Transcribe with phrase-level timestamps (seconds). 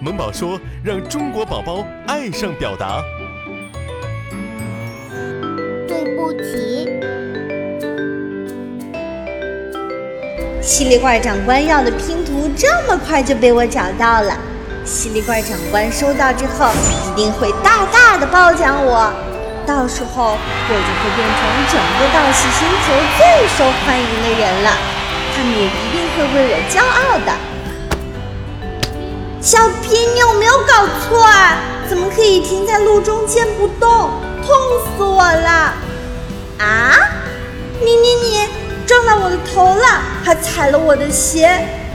[0.00, 3.00] 萌宝说：“让中国宝宝爱上表达。”
[5.86, 6.88] 对不起。
[10.60, 14.36] 犀利怪长官要的拼图这么快就被我找到了，
[14.84, 19.12] 犀利怪长官收到之后一定会大大的褒奖我，
[19.64, 24.70] 到时候我就会变成整个道喜星球最受欢迎的人了，
[25.34, 27.32] 他们也一定会为我骄傲的。
[29.40, 31.58] 小皮，你有没有搞错啊？
[31.88, 34.10] 怎么可以停在路中间不动？
[34.46, 34.56] 痛
[34.96, 35.74] 死我了！
[36.58, 36.96] 啊！
[37.80, 38.48] 你你你
[38.86, 41.48] 撞到我的头了，还踩了我的鞋，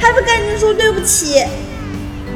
[0.00, 1.44] 还不赶紧说对不起？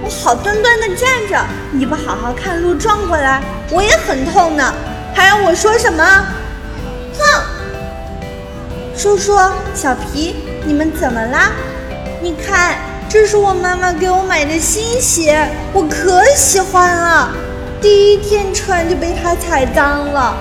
[0.04, 4.72] 我好端端的站着，你不好好看路撞过来，我也很痛呢，
[5.14, 6.04] 还要我说什么？
[7.18, 7.42] 哼！
[8.96, 9.36] 叔叔，
[9.74, 11.50] 小皮，你们怎么啦？
[12.20, 12.76] 你看。
[13.08, 17.30] 这是我妈妈给我买的新鞋，我可喜欢了。
[17.78, 20.34] 第一天穿就被它踩脏了，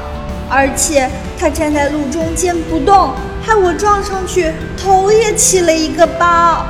[0.50, 3.12] 而且它站在路中间不动，
[3.44, 6.66] 害我撞上去头也起了一个包。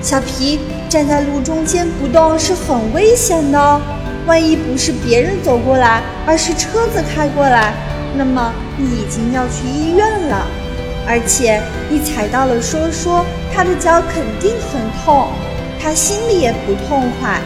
[0.00, 3.78] 小皮站在路中间不动是很危险的哦，
[4.24, 7.74] 万一不是别人走过来，而是车子开过来，
[8.16, 10.46] 那么你已经要去医院了。
[11.06, 11.60] 而且
[11.90, 15.28] 你踩到了说说，他的脚肯定很痛，
[15.80, 17.40] 他心里也不痛快。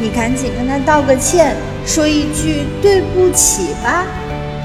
[0.00, 1.54] 你赶紧跟他道个歉，
[1.86, 4.06] 说一句对不起吧，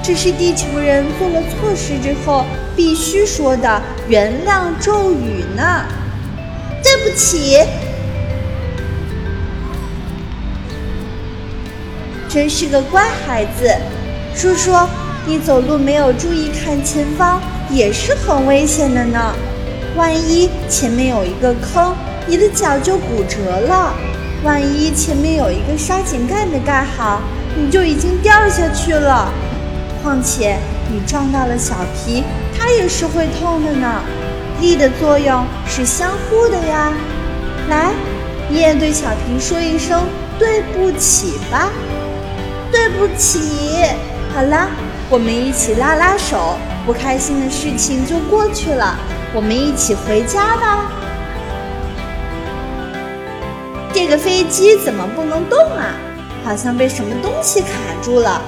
[0.02, 5.84] 这是地球人做了错事之后必须说的原谅咒语呢。
[6.82, 7.58] 对不起，
[12.28, 13.70] 真是个乖孩子，
[14.34, 14.72] 叔叔。
[15.26, 19.34] 你走路没有注意看前方，也是很危险的呢。
[19.96, 21.94] 万一前面有一个坑，
[22.26, 23.92] 你的脚就骨折了；
[24.44, 27.20] 万一前面有一个沙井盖没盖好，
[27.56, 29.32] 你就已经掉下去了。
[30.02, 30.56] 况且
[30.90, 32.24] 你撞到了小皮，
[32.56, 34.02] 它也是会痛的呢。
[34.60, 36.92] 力的作用是相互的呀。
[37.68, 37.92] 来，
[38.48, 40.02] 你也对小皮说一声
[40.38, 41.70] 对不起吧。
[42.70, 43.40] 对不起。
[44.34, 44.68] 好了。
[45.12, 48.98] 我们一起拉拉手，不开心的事情就过去了。
[49.34, 50.90] 我们一起回家吧。
[53.92, 55.94] 这个飞机怎么不能动啊？
[56.42, 57.68] 好像被什么东西卡
[58.02, 58.40] 住了。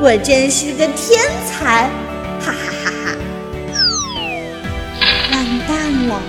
[0.00, 1.88] 我真是个天才！
[2.40, 3.16] 哈哈哈哈！
[5.32, 6.20] 完蛋了！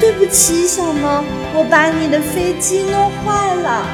[0.00, 1.24] 对不起，小猫，
[1.54, 3.86] 我把你的飞机弄坏了。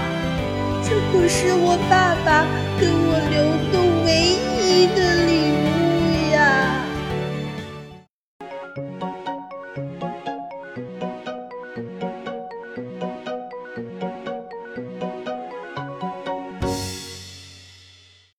[1.13, 2.47] 可是我爸爸
[2.81, 3.37] 给我留
[3.71, 4.09] 的唯
[4.59, 6.39] 一的礼物呀。